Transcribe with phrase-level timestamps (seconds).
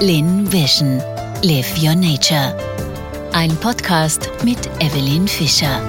[0.00, 1.02] Lin Vision.
[1.42, 2.56] Live Your Nature.
[3.32, 5.82] Ein Podcast mit Evelyn Fischer.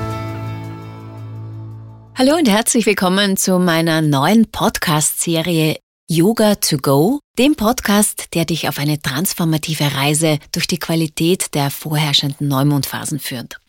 [2.15, 5.77] Hallo und herzlich willkommen zu meiner neuen Podcast-Serie
[6.07, 11.69] Yoga to Go, dem Podcast, der dich auf eine transformative Reise durch die Qualität der
[11.69, 13.59] vorherrschenden Neumondphasen führt.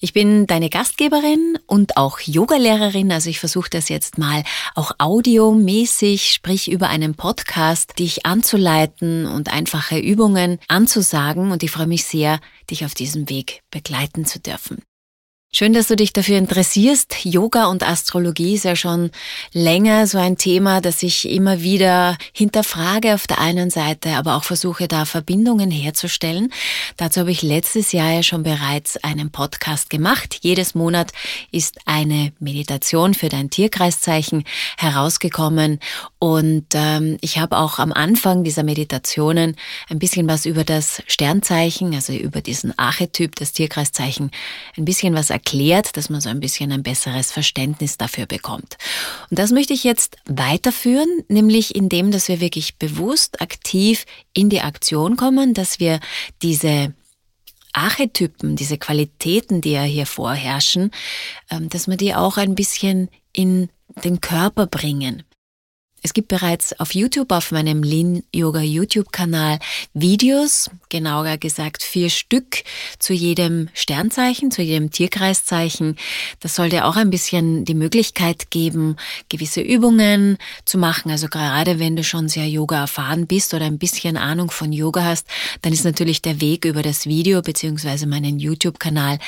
[0.00, 6.32] Ich bin deine Gastgeberin und auch Yogalehrerin, also ich versuche das jetzt mal auch audiomäßig,
[6.32, 12.40] sprich über einen Podcast, dich anzuleiten und einfache Übungen anzusagen und ich freue mich sehr,
[12.70, 14.82] dich auf diesem Weg begleiten zu dürfen.
[15.58, 17.24] Schön, dass du dich dafür interessierst.
[17.24, 19.10] Yoga und Astrologie ist ja schon
[19.54, 24.44] länger so ein Thema, das ich immer wieder hinterfrage auf der einen Seite, aber auch
[24.44, 26.52] versuche da Verbindungen herzustellen.
[26.98, 30.40] Dazu habe ich letztes Jahr ja schon bereits einen Podcast gemacht.
[30.42, 31.12] Jedes Monat
[31.52, 34.44] ist eine Meditation für dein Tierkreiszeichen
[34.76, 35.80] herausgekommen
[36.18, 39.56] und ähm, ich habe auch am Anfang dieser Meditationen
[39.88, 44.30] ein bisschen was über das Sternzeichen, also über diesen Archetyp, das Tierkreiszeichen,
[44.76, 45.45] ein bisschen was erklärt,
[45.96, 48.76] dass man so ein bisschen ein besseres Verständnis dafür bekommt.
[49.30, 54.60] Und das möchte ich jetzt weiterführen, nämlich indem, dass wir wirklich bewusst aktiv in die
[54.60, 56.00] Aktion kommen, dass wir
[56.42, 56.94] diese
[57.72, 60.90] Archetypen, diese Qualitäten, die ja hier vorherrschen,
[61.50, 63.68] ähm, dass wir die auch ein bisschen in
[64.02, 65.22] den Körper bringen.
[66.06, 69.58] Es gibt bereits auf YouTube, auf meinem Lin Yoga YouTube-Kanal
[69.92, 72.62] Videos, genauer gesagt vier Stück
[73.00, 75.96] zu jedem Sternzeichen, zu jedem Tierkreiszeichen.
[76.38, 78.94] Das sollte auch ein bisschen die Möglichkeit geben,
[79.30, 81.10] gewisse Übungen zu machen.
[81.10, 85.02] Also gerade wenn du schon sehr Yoga erfahren bist oder ein bisschen Ahnung von Yoga
[85.02, 85.26] hast,
[85.62, 89.18] dann ist natürlich der Weg über das Video beziehungsweise meinen YouTube-Kanal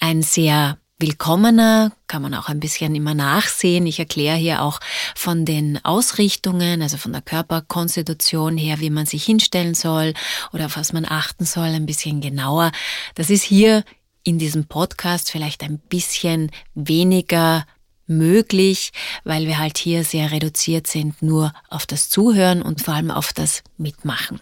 [0.00, 3.86] ein sehr willkommener, kann man auch ein bisschen immer nachsehen.
[3.86, 4.80] Ich erkläre hier auch
[5.14, 10.14] von den Ausrichtungen, also von der Körperkonstitution her, wie man sich hinstellen soll
[10.52, 12.70] oder auf was man achten soll, ein bisschen genauer.
[13.16, 13.84] Das ist hier
[14.22, 17.66] in diesem Podcast vielleicht ein bisschen weniger
[18.06, 18.92] möglich,
[19.24, 23.32] weil wir halt hier sehr reduziert sind nur auf das Zuhören und vor allem auf
[23.32, 24.40] das Mitmachen.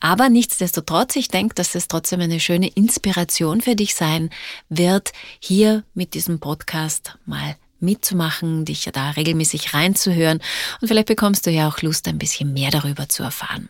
[0.00, 4.30] Aber nichtsdestotrotz, ich denke, dass es trotzdem eine schöne Inspiration für dich sein
[4.68, 10.40] wird, hier mit diesem Podcast mal mitzumachen, dich da regelmäßig reinzuhören
[10.80, 13.68] und vielleicht bekommst du ja auch Lust, ein bisschen mehr darüber zu erfahren.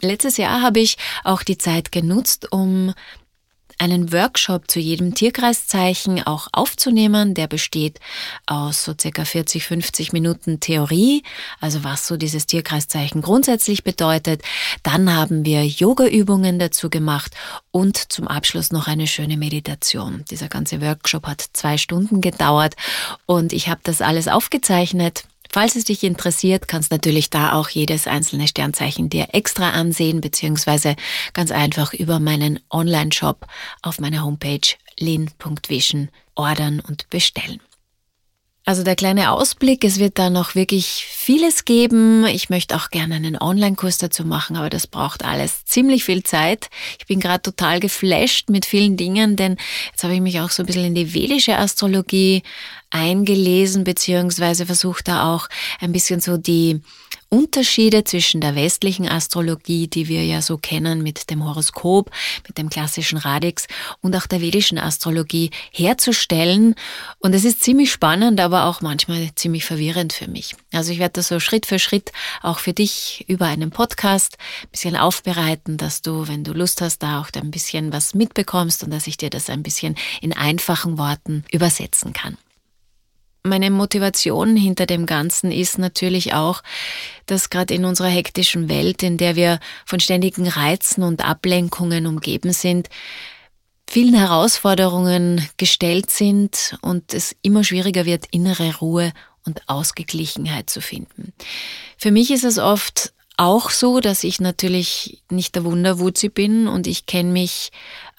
[0.00, 2.92] Letztes Jahr habe ich auch die Zeit genutzt, um
[3.78, 7.34] einen Workshop zu jedem Tierkreiszeichen auch aufzunehmen.
[7.34, 8.00] Der besteht
[8.46, 11.22] aus so circa 40, 50 Minuten Theorie,
[11.60, 14.42] also was so dieses Tierkreiszeichen grundsätzlich bedeutet.
[14.82, 17.32] Dann haben wir Yoga-Übungen dazu gemacht
[17.70, 20.24] und zum Abschluss noch eine schöne Meditation.
[20.30, 22.74] Dieser ganze Workshop hat zwei Stunden gedauert
[23.26, 28.06] und ich habe das alles aufgezeichnet Falls es dich interessiert, kannst natürlich da auch jedes
[28.06, 30.96] einzelne Sternzeichen dir extra ansehen, beziehungsweise
[31.32, 33.46] ganz einfach über meinen Online-Shop
[33.82, 37.60] auf meiner Homepage lin.vision ordern und bestellen.
[38.68, 42.26] Also der kleine Ausblick, es wird da noch wirklich vieles geben.
[42.26, 46.68] Ich möchte auch gerne einen Online-Kurs dazu machen, aber das braucht alles ziemlich viel Zeit.
[46.98, 49.56] Ich bin gerade total geflasht mit vielen Dingen, denn
[49.92, 52.42] jetzt habe ich mich auch so ein bisschen in die vedische Astrologie
[52.90, 55.48] eingelesen, beziehungsweise versucht da auch
[55.80, 56.80] ein bisschen so die
[57.36, 62.10] Unterschiede zwischen der westlichen Astrologie, die wir ja so kennen mit dem Horoskop,
[62.48, 63.66] mit dem klassischen Radix
[64.00, 66.74] und auch der vedischen Astrologie herzustellen.
[67.18, 70.54] Und es ist ziemlich spannend, aber auch manchmal ziemlich verwirrend für mich.
[70.72, 72.10] Also ich werde das so Schritt für Schritt
[72.42, 77.02] auch für dich über einen Podcast ein bisschen aufbereiten, dass du, wenn du Lust hast,
[77.02, 80.96] da auch ein bisschen was mitbekommst und dass ich dir das ein bisschen in einfachen
[80.96, 82.38] Worten übersetzen kann.
[83.46, 86.62] Meine Motivation hinter dem Ganzen ist natürlich auch,
[87.26, 92.52] dass gerade in unserer hektischen Welt, in der wir von ständigen Reizen und Ablenkungen umgeben
[92.52, 92.88] sind,
[93.88, 99.12] vielen Herausforderungen gestellt sind und es immer schwieriger wird, innere Ruhe
[99.44, 101.32] und Ausgeglichenheit zu finden.
[101.96, 106.86] Für mich ist es oft auch so, dass ich natürlich nicht der Wunderwutzi bin und
[106.86, 107.70] ich kenne mich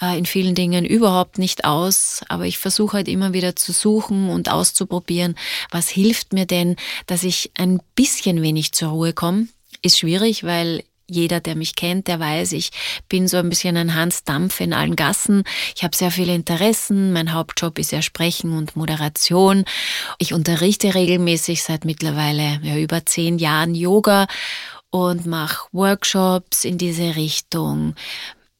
[0.02, 4.30] äh, in vielen Dingen überhaupt nicht aus, aber ich versuche halt immer wieder zu suchen
[4.30, 5.36] und auszuprobieren,
[5.72, 6.76] was hilft mir denn,
[7.08, 9.48] dass ich ein bisschen wenig zur Ruhe komme.
[9.82, 12.72] Ist schwierig, weil jeder, der mich kennt, der weiß, ich
[13.08, 15.44] bin so ein bisschen ein Hans Dampf in allen Gassen.
[15.76, 17.14] Ich habe sehr viele Interessen.
[17.14, 19.64] Mein Hauptjob ist ja Sprechen und Moderation.
[20.20, 24.28] Ich unterrichte regelmäßig seit mittlerweile ja, über zehn Jahren Yoga
[24.90, 27.96] und mache Workshops in diese Richtung,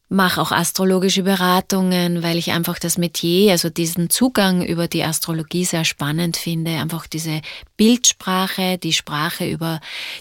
[0.08, 5.64] mache auch astrologische Beratungen, weil ich einfach das Metier, also diesen Zugang über die Astrologie
[5.64, 6.72] sehr spannend finde.
[6.72, 7.42] Einfach diese
[7.76, 9.80] Bildsprache, die Sprache über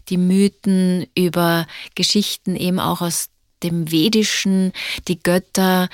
[0.09, 3.29] die Mythen, über Geschichten eben auch aus
[3.63, 4.71] dem Vedischen,
[5.07, 5.89] die Götter.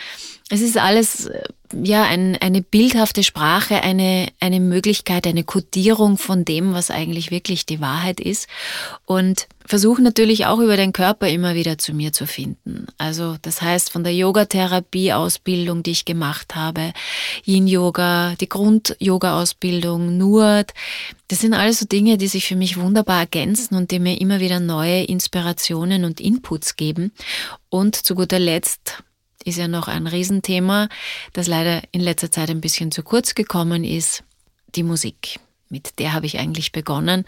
[0.49, 1.43] Es ist alles äh,
[1.81, 7.65] ja ein, eine bildhafte Sprache, eine, eine Möglichkeit, eine Kodierung von dem, was eigentlich wirklich
[7.65, 8.47] die Wahrheit ist.
[9.05, 12.87] Und versuche natürlich auch über den Körper immer wieder zu mir zu finden.
[12.97, 16.93] Also das heißt von der Yogatherapie-Ausbildung, die ich gemacht habe,
[17.45, 20.73] Yin-Yoga, die Grund-Yoga-Ausbildung, Nurt.
[21.27, 24.39] Das sind alles so Dinge, die sich für mich wunderbar ergänzen und die mir immer
[24.39, 27.11] wieder neue Inspirationen und Inputs geben.
[27.69, 29.03] Und zu guter Letzt
[29.45, 30.89] ist ja noch ein Riesenthema,
[31.33, 34.23] das leider in letzter Zeit ein bisschen zu kurz gekommen ist,
[34.75, 35.39] die Musik.
[35.69, 37.25] Mit der habe ich eigentlich begonnen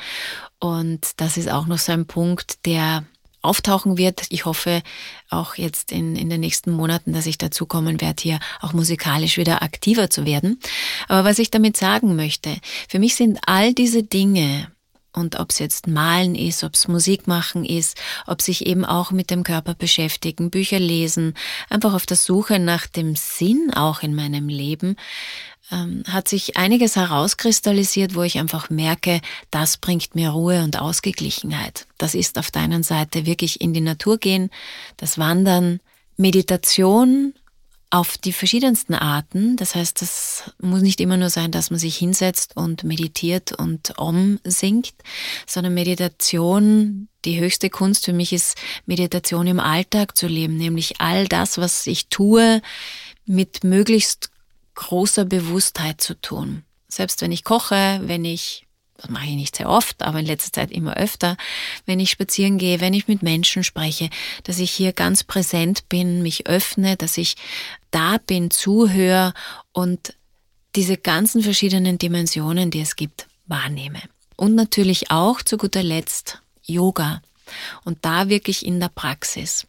[0.60, 3.06] und das ist auch noch so ein Punkt, der
[3.46, 4.24] auftauchen wird.
[4.30, 4.82] Ich hoffe
[5.30, 9.38] auch jetzt in, in den nächsten Monaten, dass ich dazu kommen werde, hier auch musikalisch
[9.38, 10.60] wieder aktiver zu werden.
[11.08, 12.58] Aber was ich damit sagen möchte,
[12.90, 14.72] für mich sind all diese Dinge,
[15.16, 17.98] und ob es jetzt Malen ist, ob es Musik machen ist,
[18.28, 21.34] ob sich eben auch mit dem Körper beschäftigen, Bücher lesen,
[21.70, 24.96] einfach auf der Suche nach dem Sinn auch in meinem Leben,
[25.72, 29.22] ähm, hat sich einiges herauskristallisiert, wo ich einfach merke,
[29.52, 31.88] das bringt mir Ruhe und Ausgeglichenheit.
[31.98, 34.50] Das ist auf deiner Seite wirklich in die Natur gehen,
[34.98, 35.80] das Wandern,
[36.18, 37.34] Meditation,
[37.90, 39.56] auf die verschiedensten Arten.
[39.58, 43.98] Das heißt, das muss nicht immer nur sein, dass man sich hinsetzt und meditiert und
[43.98, 44.94] Om singt,
[45.46, 51.28] sondern Meditation, die höchste Kunst für mich ist Meditation im Alltag zu leben, nämlich all
[51.28, 52.62] das, was ich tue,
[53.26, 54.30] mit möglichst
[54.76, 56.64] großer Bewusstheit zu tun.
[56.88, 58.65] Selbst wenn ich koche, wenn ich
[58.98, 61.38] das mache ich nicht sehr oft, aber in letzter Zeit immer öfter,
[61.86, 64.10] wenn ich spazieren gehe, wenn ich mit Menschen spreche,
[64.44, 67.36] dass ich hier ganz präsent bin, mich öffne, dass ich
[67.92, 69.34] da bin, zuhöre
[69.74, 70.14] und
[70.76, 74.02] diese ganzen verschiedenen Dimensionen, die es gibt, wahrnehme.
[74.36, 77.22] Und natürlich auch zu guter Letzt Yoga
[77.84, 79.68] und da wirklich in der Praxis.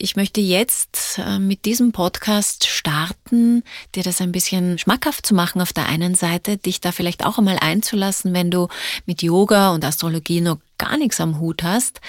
[0.00, 3.64] Ich möchte jetzt äh, mit diesem Podcast starten,
[3.96, 7.38] dir das ein bisschen schmackhaft zu machen auf der einen Seite, dich da vielleicht auch
[7.38, 8.68] einmal einzulassen, wenn du
[9.06, 12.00] mit Yoga und Astrologie noch gar nichts am Hut hast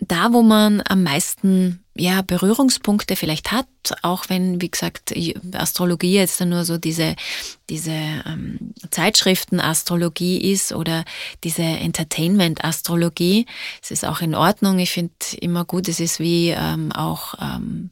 [0.00, 3.66] da, wo man am meisten ja, Berührungspunkte vielleicht hat,
[4.02, 5.12] auch wenn, wie gesagt,
[5.52, 7.14] Astrologie jetzt nur so diese,
[7.68, 11.04] diese ähm, Zeitschriften-Astrologie ist oder
[11.44, 13.46] diese Entertainment-Astrologie.
[13.82, 14.78] Es ist auch in Ordnung.
[14.78, 17.90] Ich finde immer gut, es ist wie ähm, auch ähm,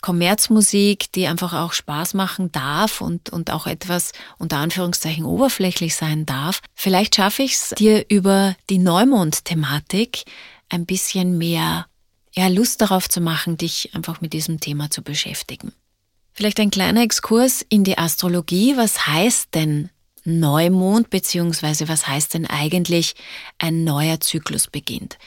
[0.00, 6.24] Kommerzmusik, die einfach auch Spaß machen darf und, und auch etwas unter Anführungszeichen oberflächlich sein
[6.24, 6.60] darf.
[6.74, 10.24] Vielleicht schaffe ich es dir über die Neumond-Thematik
[10.68, 11.86] ein bisschen mehr
[12.34, 15.72] ja, Lust darauf zu machen, dich einfach mit diesem Thema zu beschäftigen.
[16.32, 18.76] Vielleicht ein kleiner Exkurs in die Astrologie.
[18.76, 19.90] Was heißt denn
[20.24, 23.14] Neumond, beziehungsweise was heißt denn eigentlich
[23.58, 25.18] ein neuer Zyklus beginnt?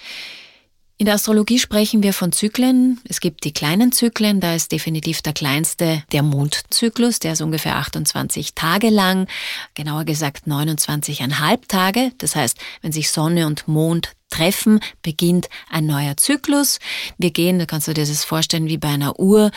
[1.02, 3.02] In der Astrologie sprechen wir von Zyklen.
[3.06, 7.78] Es gibt die kleinen Zyklen, da ist definitiv der kleinste der Mondzyklus, der ist ungefähr
[7.78, 9.28] 28 Tage lang,
[9.74, 12.12] genauer gesagt 29,5 Tage.
[12.20, 16.80] Das heißt, wenn sich Sonne und Mond treffen, beginnt ein neuer Zyklus.
[17.20, 19.52] Wir gehen, da kannst du dir das vorstellen wie bei einer Uhr.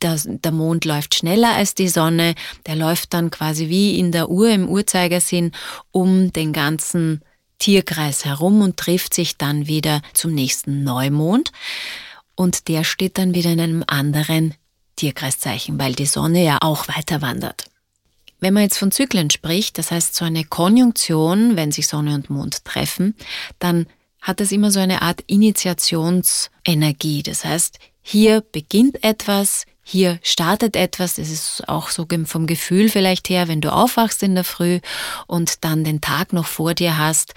[0.00, 2.34] Das, der Mond läuft schneller als die Sonne.
[2.64, 5.52] Der läuft dann quasi wie in der Uhr im Uhrzeigersinn
[5.90, 7.20] um den ganzen
[7.58, 11.52] Tierkreis herum und trifft sich dann wieder zum nächsten Neumond.
[12.34, 14.54] Und der steht dann wieder in einem anderen
[14.96, 17.64] Tierkreiszeichen, weil die Sonne ja auch weiter wandert.
[18.40, 22.28] Wenn man jetzt von Zyklen spricht, das heißt so eine Konjunktion, wenn sich Sonne und
[22.28, 23.14] Mond treffen,
[23.58, 23.86] dann
[24.26, 27.22] hat es immer so eine Art Initiationsenergie.
[27.22, 33.28] Das heißt, hier beginnt etwas, hier startet etwas, das ist auch so vom Gefühl vielleicht
[33.28, 34.80] her, wenn du aufwachst in der Früh
[35.28, 37.34] und dann den Tag noch vor dir hast,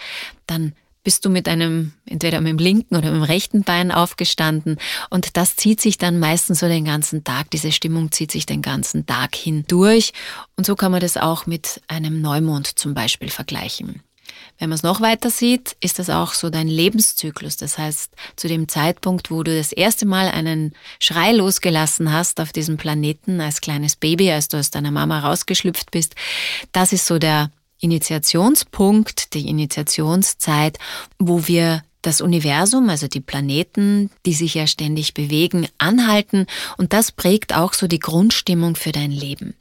[0.47, 4.79] dann bist du mit einem, entweder mit dem linken oder mit dem rechten Bein aufgestanden
[5.11, 8.63] und das zieht sich dann meistens so den ganzen Tag, diese Stimmung zieht sich den
[8.63, 10.11] ganzen Tag hindurch
[10.57, 14.01] und so kann man das auch mit einem Neumond zum Beispiel vergleichen.
[14.57, 17.57] Wenn man es noch weiter sieht, ist das auch so dein Lebenszyklus.
[17.57, 22.51] Das heißt, zu dem Zeitpunkt, wo du das erste Mal einen Schrei losgelassen hast auf
[22.51, 26.15] diesem Planeten als kleines Baby, als du aus deiner Mama rausgeschlüpft bist,
[26.71, 30.77] das ist so der Initiationspunkt, die Initiationszeit,
[31.17, 36.45] wo wir das Universum, also die Planeten, die sich ja ständig bewegen, anhalten
[36.77, 39.55] und das prägt auch so die Grundstimmung für dein Leben.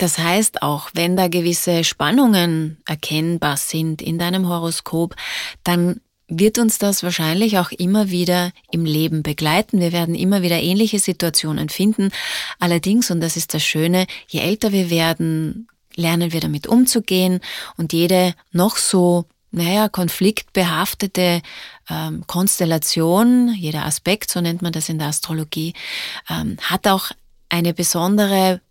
[0.00, 5.14] Das heißt, auch wenn da gewisse Spannungen erkennbar sind in deinem Horoskop,
[5.62, 9.78] dann wird uns das wahrscheinlich auch immer wieder im Leben begleiten.
[9.78, 12.12] Wir werden immer wieder ähnliche Situationen finden.
[12.58, 17.40] Allerdings, und das ist das Schöne, je älter wir werden, lernen wir damit umzugehen
[17.76, 21.42] und jede noch so naja, konfliktbehaftete
[21.90, 25.74] ähm, Konstellation, jeder Aspekt, so nennt man das in der Astrologie,
[26.30, 27.10] ähm, hat auch
[27.50, 28.62] eine besondere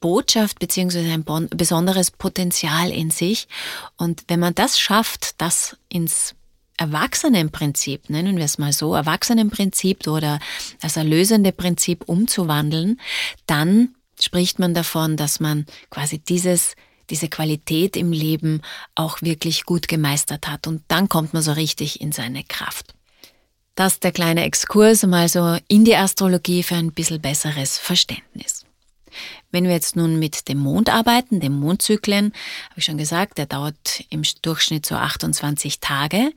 [0.00, 3.48] Botschaft beziehungsweise ein besonderes Potenzial in sich.
[3.96, 6.34] Und wenn man das schafft, das ins
[6.76, 10.38] Erwachsenenprinzip, nennen wir es mal so, Erwachsenenprinzip oder
[10.80, 13.00] das erlösende Prinzip umzuwandeln,
[13.46, 16.74] dann spricht man davon, dass man quasi dieses
[17.10, 18.62] diese Qualität im Leben
[18.94, 20.66] auch wirklich gut gemeistert hat.
[20.66, 22.94] Und dann kommt man so richtig in seine Kraft.
[23.74, 28.57] Das der kleine Exkurs mal so in die Astrologie für ein bisschen besseres Verständnis.
[29.50, 32.32] Wenn wir jetzt nun mit dem Mond arbeiten, dem Mondzyklen,
[32.70, 36.32] habe ich schon gesagt, der dauert im Durchschnitt so 28 Tage,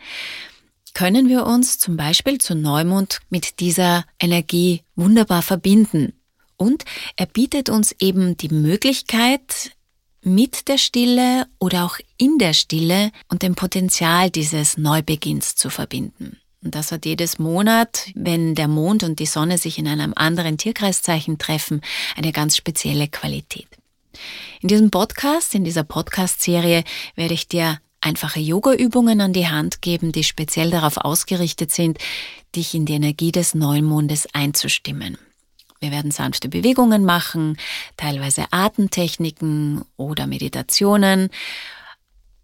[0.94, 6.14] können wir uns zum Beispiel zu Neumond mit dieser Energie wunderbar verbinden.
[6.58, 6.86] Und
[7.16, 9.72] er bietet uns eben die Möglichkeit,
[10.24, 16.41] mit der Stille oder auch in der Stille und dem Potenzial dieses Neubeginns zu verbinden.
[16.64, 20.58] Und das hat jedes Monat, wenn der Mond und die Sonne sich in einem anderen
[20.58, 21.82] Tierkreiszeichen treffen,
[22.16, 23.68] eine ganz spezielle Qualität.
[24.62, 26.84] In diesem Podcast, in dieser Podcast-Serie
[27.16, 31.98] werde ich dir einfache Yoga-Übungen an die Hand geben, die speziell darauf ausgerichtet sind,
[32.56, 35.18] dich in die Energie des Neumondes einzustimmen.
[35.80, 37.58] Wir werden sanfte Bewegungen machen,
[37.98, 41.30] teilweise Atemtechniken oder Meditationen.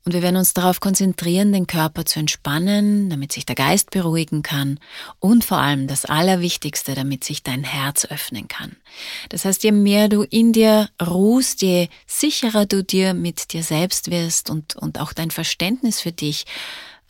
[0.07, 4.41] Und wir werden uns darauf konzentrieren, den Körper zu entspannen, damit sich der Geist beruhigen
[4.41, 4.79] kann
[5.19, 8.77] und vor allem das Allerwichtigste, damit sich dein Herz öffnen kann.
[9.27, 14.09] Das heißt, je mehr du in dir ruhst, je sicherer du dir mit dir selbst
[14.09, 16.45] wirst und, und auch dein Verständnis für dich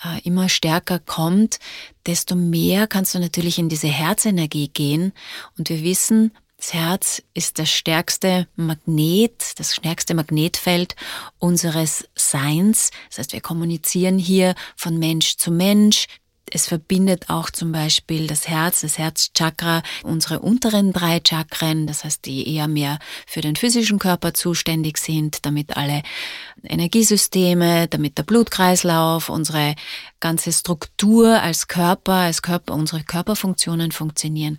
[0.03, 1.59] äh, immer stärker kommt,
[2.07, 5.13] desto mehr kannst du natürlich in diese Herzenergie gehen.
[5.55, 10.95] Und wir wissen, das Herz ist das stärkste Magnet, das stärkste Magnetfeld
[11.37, 12.89] unseres Seins.
[13.09, 16.07] Das heißt, wir kommunizieren hier von Mensch zu Mensch.
[16.49, 22.25] Es verbindet auch zum Beispiel das Herz, das Herzchakra, unsere unteren drei Chakren, das heißt,
[22.25, 26.03] die eher mehr für den physischen Körper zuständig sind, damit alle
[26.63, 29.75] Energiesysteme, damit der Blutkreislauf, unsere
[30.19, 34.57] ganze Struktur als Körper, als Körper, unsere Körperfunktionen funktionieren.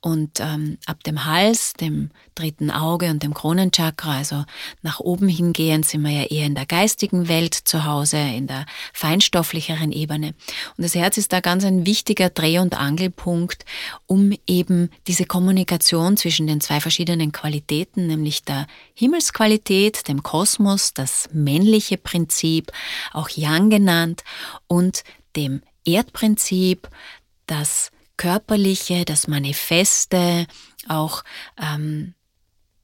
[0.00, 4.44] Und ähm, ab dem Hals, dem dritten Auge und dem Kronenchakra, also
[4.82, 8.66] nach oben hingehend, sind wir ja eher in der geistigen Welt zu Hause, in der
[8.92, 10.28] feinstofflicheren Ebene.
[10.76, 13.64] Und das Herz ist da ganz ein wichtiger Dreh- und Angelpunkt,
[14.06, 21.28] um eben diese Kommunikation zwischen den zwei verschiedenen Qualitäten, nämlich der Himmelsqualität, dem Kosmos, das
[21.32, 22.72] männliche Prinzip,
[23.12, 24.24] auch Yang genannt,
[24.66, 24.97] und
[25.38, 26.88] dem Erdprinzip,
[27.46, 30.46] das körperliche, das Manifeste,
[30.88, 31.22] auch
[31.56, 32.14] ähm,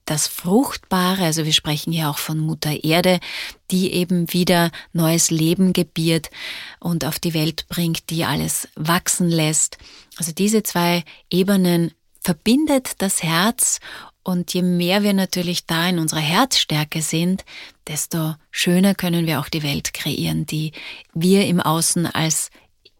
[0.04, 3.20] das Fruchtbare, also wir sprechen hier auch von Mutter Erde,
[3.70, 6.30] die eben wieder neues Leben gebiert
[6.78, 9.78] und auf die Welt bringt, die alles wachsen lässt.
[10.16, 13.80] Also diese zwei Ebenen verbindet das Herz
[14.24, 17.44] und je mehr wir natürlich da in unserer Herzstärke sind,
[17.86, 20.72] desto schöner können wir auch die Welt kreieren, die
[21.12, 22.50] wir im Außen als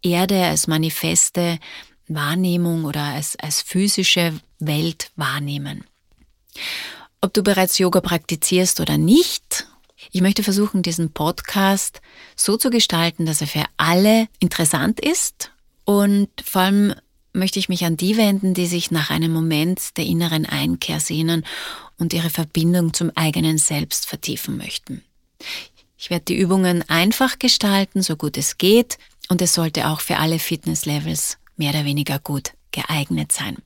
[0.03, 1.59] Erde, als manifeste
[2.09, 5.85] Wahrnehmung oder als, als physische Welt wahrnehmen.
[7.23, 9.67] Ob du bereits Yoga praktizierst oder nicht,
[10.13, 12.03] ich möchte versuchen, diesen Podcast
[12.37, 15.53] so zu gestalten, dass er für alle interessant ist
[15.87, 16.95] und vor allem
[17.35, 21.45] möchte ich mich an die wenden, die sich nach einem Moment der inneren Einkehr sehnen
[21.99, 25.03] und ihre Verbindung zum eigenen Selbst vertiefen möchten.
[25.99, 28.99] Ich werde die Übungen einfach gestalten, so gut es geht,
[29.29, 33.57] und es sollte auch für alle Fitnesslevels mehr oder weniger gut geeignet sein.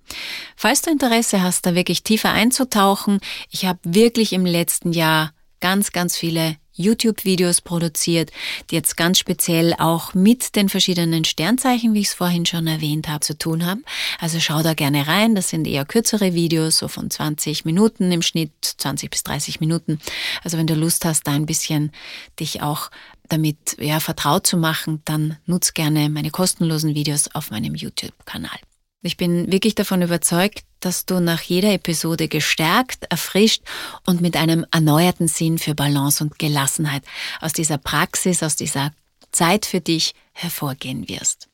[0.54, 3.20] Falls du Interesse hast, da wirklich tiefer einzutauchen,
[3.50, 8.30] ich habe wirklich im letzten Jahr ganz, ganz viele YouTube-Videos produziert,
[8.70, 13.08] die jetzt ganz speziell auch mit den verschiedenen Sternzeichen, wie ich es vorhin schon erwähnt
[13.08, 13.84] habe, zu tun haben.
[14.18, 15.34] Also schau da gerne rein.
[15.34, 20.00] Das sind eher kürzere Videos, so von 20 Minuten im Schnitt, 20 bis 30 Minuten.
[20.42, 21.92] Also wenn du Lust hast, da ein bisschen
[22.40, 22.90] dich auch
[23.28, 28.58] damit ja, vertraut zu machen, dann nutz gerne meine kostenlosen Videos auf meinem YouTube-Kanal.
[29.02, 33.62] Ich bin wirklich davon überzeugt, dass du nach jeder Episode gestärkt, erfrischt
[34.06, 37.04] und mit einem erneuerten Sinn für Balance und Gelassenheit
[37.40, 38.92] aus dieser Praxis, aus dieser
[39.30, 41.48] Zeit für dich hervorgehen wirst.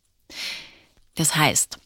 [1.16, 1.78] Das heißt,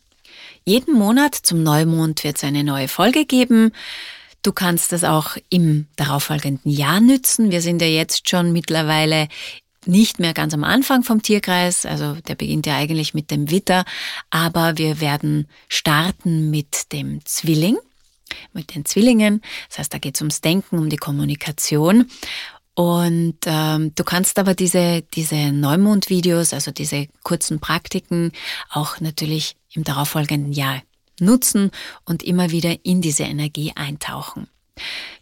[0.64, 3.72] jeden Monat zum Neumond wird es eine neue Folge geben.
[4.42, 7.50] Du kannst das auch im darauffolgenden Jahr nützen.
[7.50, 9.28] Wir sind ja jetzt schon mittlerweile
[9.86, 13.84] nicht mehr ganz am Anfang vom Tierkreis, also der beginnt ja eigentlich mit dem Witter,
[14.30, 17.78] aber wir werden starten mit dem Zwilling,
[18.52, 19.40] mit den Zwillingen.
[19.68, 22.10] Das heißt, da geht es ums Denken, um die Kommunikation.
[22.74, 28.30] Und ähm, du kannst aber diese, diese Neumond-Videos, also diese kurzen Praktiken,
[28.70, 30.82] auch natürlich im darauffolgenden Jahr
[31.18, 31.72] nutzen
[32.04, 34.48] und immer wieder in diese Energie eintauchen.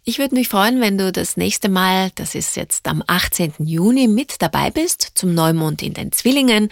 [0.03, 3.53] Ich würde mich freuen, wenn du das nächste Mal, das ist jetzt am 18.
[3.59, 6.69] Juni, mit dabei bist zum Neumond in den Zwillingen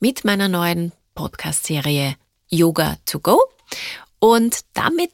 [0.00, 2.14] mit meiner neuen Podcast-Serie
[2.48, 3.40] Yoga to Go.
[4.20, 5.10] Und damit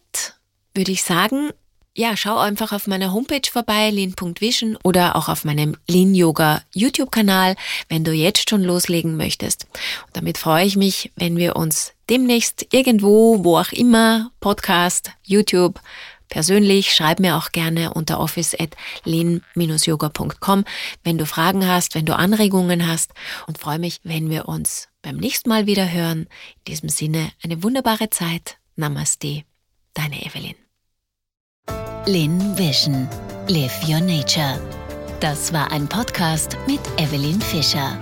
[0.75, 1.51] würde ich sagen,
[1.97, 7.55] ja, schau einfach auf meiner Homepage vorbei, lean.vision oder auch auf meinem Lean Yoga YouTube-Kanal,
[7.89, 9.67] wenn du jetzt schon loslegen möchtest.
[10.07, 15.81] Und damit freue ich mich, wenn wir uns demnächst irgendwo, wo auch immer, Podcast, YouTube,
[16.35, 18.71] persönlich, schreib mir auch gerne unter office at
[19.05, 20.65] lean-yoga.com,
[21.05, 23.13] wenn du Fragen hast, wenn du Anregungen hast
[23.47, 26.27] und freue mich, wenn wir uns beim nächsten Mal wieder hören.
[26.59, 28.59] In diesem Sinne eine wunderbare Zeit.
[28.75, 29.45] Namaste,
[29.95, 30.57] deine Evelyn.
[32.07, 33.09] Lin Vision.
[33.47, 34.61] Live Your Nature.
[35.21, 37.97] Das war ein Podcast mit Evelyn Fischer.